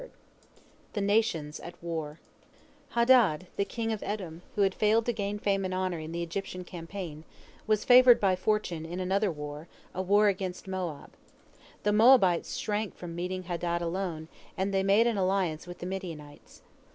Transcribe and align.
THE 0.93 1.01
NATIONS 1.01 1.59
AT 1.59 1.75
WAR 1.79 2.19
Hadad, 2.95 3.45
the 3.55 3.65
king 3.65 3.91
of 3.91 4.01
Edom, 4.01 4.41
who 4.55 4.61
had 4.63 4.73
failed 4.73 5.05
to 5.05 5.13
gain 5.13 5.37
fame 5.37 5.63
and 5.63 5.75
honor 5.75 5.99
in 5.99 6.11
the 6.11 6.23
Egyptian 6.23 6.63
campaign, 6.63 7.23
was 7.67 7.85
favored 7.85 8.19
by 8.19 8.35
fortune 8.35 8.83
in 8.83 8.99
another 8.99 9.31
war, 9.31 9.67
a 9.93 10.01
war 10.01 10.27
against 10.27 10.67
Moab. 10.67 11.11
The 11.83 11.93
Moabites 11.93 12.57
shrank 12.57 12.95
from 12.95 13.13
meeting 13.15 13.43
Hadad 13.43 13.83
alone, 13.83 14.27
and 14.57 14.73
they 14.73 14.81
made 14.81 15.05
an 15.05 15.17
alliance 15.19 15.67
with 15.67 15.77
the 15.77 15.85
Midianites. 15.85 16.63